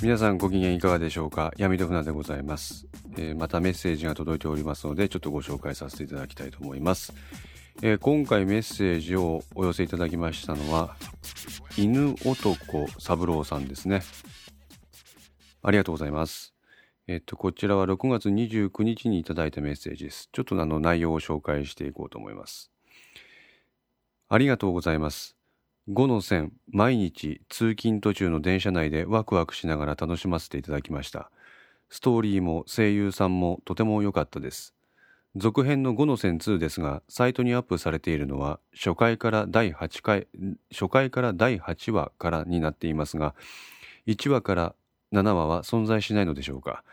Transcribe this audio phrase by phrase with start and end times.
[0.00, 1.52] 皆さんご機嫌いかがでしょうか？
[1.56, 7.12] 闇戸船でございます、えー、またメッセージが届いておりますのでちょっとご紹介させていただきたいと思います、
[7.82, 10.94] えー、今回メッセージをお寄せいただきましたのは
[11.76, 14.02] 犬男三郎さんですね。
[15.62, 16.54] ありがとうございます。
[17.08, 20.28] えっとこちらは6月29日にいただいたメッセージです。
[20.32, 22.70] ちょっとあの内容を紹介していこうと思います。
[24.28, 25.37] ありがとうございます。
[25.88, 31.30] 5の線毎日通勤途中の電車内でワクワクしながら楽しませていただきました。
[31.88, 34.74] ストーリーも声優さんもとても良かったです。
[35.34, 40.26] 続編の5の線2ですがサイトにアップされているのは初回から第8回
[40.70, 43.34] 初回から第8話からになっていますが
[44.06, 44.74] 1話から
[45.14, 46.84] 7話は存在しないのでしょうか。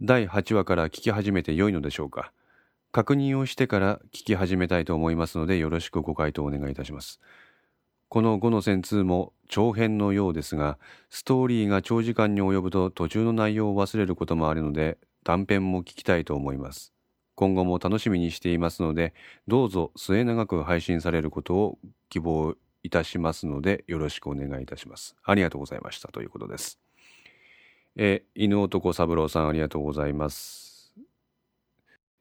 [0.00, 2.32] 第8話から聞き始めて良いのでしょうか。
[2.92, 7.20] 確認をしてから聞き始めたいと思いますのでよろしくご回答お願いいたします。
[8.08, 10.78] この5の線2も長編のようですが
[11.10, 16.92] ストーリーが長時間に及ぶと途中の内容を忘れることもあるので短編も聞きたいと思います。
[17.34, 19.12] 今後も楽しみにしていますので
[19.46, 25.16] どうぞ末永く配信されることを希望いたしますのでよろしくお願いいたします。
[25.24, 26.08] ありがとうございました。
[26.08, 26.78] ということです。
[27.96, 30.92] え犬男三郎さんありがとうございます。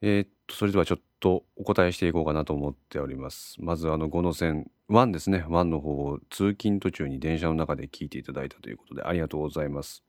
[0.02, 3.56] えー、っとそれではちょっとお答えしていこうかなと思っております。
[3.59, 5.44] まずあの5の線1ですね。
[5.47, 10.03] 1の方を通勤途中に電車の中で聞いていただいたということでありがとうございます。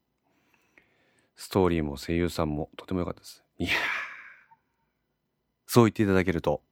[1.35, 3.43] ストーリーも声優さんもとても良かったです。
[3.59, 3.71] いや
[5.67, 6.63] そう言っていただけると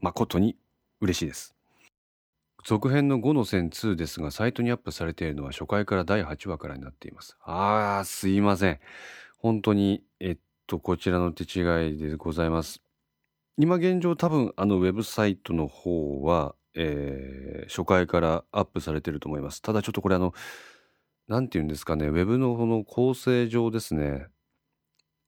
[0.00, 0.56] 誠に
[1.00, 1.54] 嬉しいです。
[2.64, 7.36] 続編の5の線2ですがサイトにアップされているのは初回から第8話からになっています。
[7.42, 8.80] あーすいません。
[9.38, 12.82] 本当にえっとこちらの手違いでございます。
[13.56, 19.62] 今現状多分あのウェブサイトの方はえー、初回からアップされてると思います。
[19.62, 20.34] ただちょっとこれあの、
[21.28, 24.26] なんて言うんですかね、ウェブのこの構成上ですね、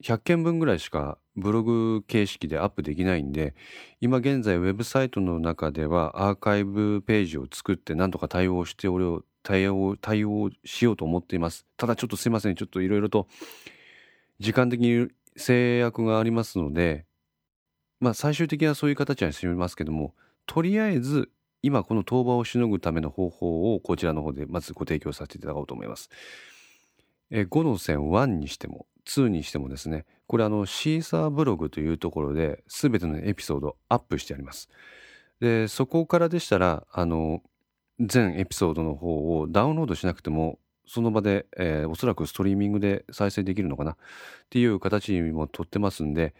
[0.02, 3.54] 100件分ぐらいしかブログ形式でアップできないんで、
[4.00, 11.66] 今現在ウェブサイトの中ではアーカイブページを作ってなんとか対応しておれを対応、対応しようと思っています。
[11.76, 13.26] ただちょっとすいません、ちょっといろいろと
[14.38, 17.04] 時間的に制約がありますので、
[18.00, 20.14] まあ最終的にはそういう形はしてみますけども、
[20.50, 21.30] とりあえず
[21.62, 26.10] 今この当場をしのぐための方法をこちらの方でまずご提供させていただこうと思います。
[27.30, 34.68] え5の線1にしても2にしてもですねこれあのシーサーブログというところで全てのエピソードをアップしてあります。
[35.38, 37.44] でそこからでしたらあの
[38.00, 43.96] 全エピソードの方をダウンロードしなくてもその場で、えー、おそらくストリーミングで再生できるのかなっ
[44.50, 46.34] ていう形にもとってますんで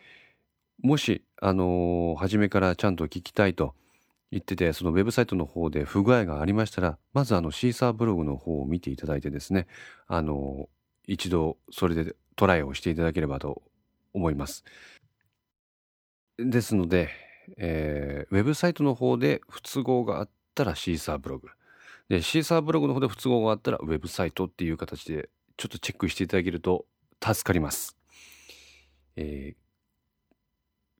[0.83, 3.77] もし、あのー、初めからちゃんと聞きたいと
[4.31, 9.67] 言ってて、そのウェブサイトの方で不具合がありましたら、まずあのシーサーブログの方を見ていただいてですね、
[10.07, 10.69] あの、
[11.07, 13.63] 一度それでトライをしていただければと
[14.15, 14.65] 思います。
[16.39, 17.11] ですので、
[17.59, 21.49] えー、ウェブサイトの方で不都合があったらシーサーブログ。
[22.09, 26.87] で、シーサーブログの方で不都合があったらウェブサイトっていう形でちょっとチェックしていただけると
[27.23, 27.97] 助かります。
[29.17, 29.57] えー、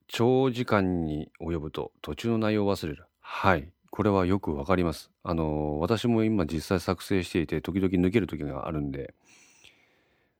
[0.07, 3.05] 長時間に及ぶと途中の内容を忘れる。
[3.33, 3.71] はい。
[3.89, 5.09] これはよくわかります。
[5.23, 9.15] あの、私も今実際作成していて、時々抜ける時があるんで、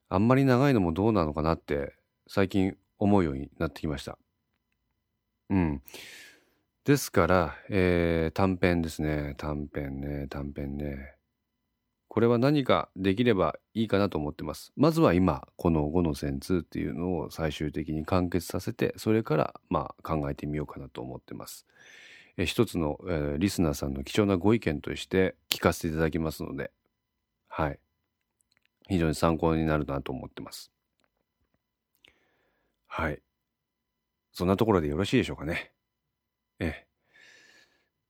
[0.07, 1.95] あんまり長いのもどうなのかなって
[2.27, 4.19] 最近思うようになってきました。
[5.49, 5.81] うん。
[6.83, 9.35] ですから、えー、短編ですね。
[9.37, 11.15] 短編ね、短編ね。
[12.07, 14.73] これは何かできればいいかなと思ってます。
[14.75, 21.65] まずは今、この5の線2っていうのを最終的に完結させて、それからまあ考えてみようかなと思ってます。
[22.37, 26.71] え一つの、えー、リスナーさんの貴重なご意見として聞かせていただきますので、
[27.47, 27.79] はい。
[28.87, 30.71] 非常に参考になるなと思ってます。
[32.87, 33.21] はい。
[34.31, 35.71] そんなところでよろしいでしょうかね。
[36.59, 36.85] え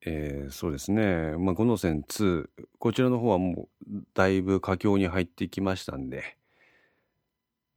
[0.03, 1.35] えー、そうですね。
[1.37, 6.37] まあ、5の線2、こちらの方はもうだいぶ佳境に入ってきましたんで、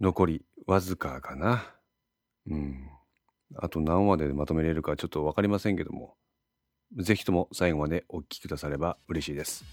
[0.01, 1.75] 残りわずかかな。
[2.47, 2.89] うん。
[3.57, 6.15] あと何話でまとめれるかちょっと分かりませんけども、
[6.97, 9.65] ぜひとも最後までお聴きくだされば嬉しいです。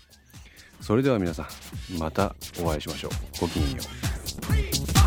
[0.81, 1.47] それでは皆さ
[1.93, 3.11] ん、またお会いしましょう。
[3.39, 3.77] ごきげんよ
[4.97, 5.00] う。